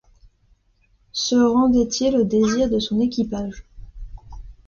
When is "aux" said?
2.17-2.23